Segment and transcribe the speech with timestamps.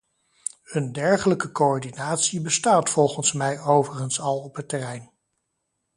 [0.63, 5.11] Een dergelijke coördinatie bestaat volgens mij overigens al op het terrein.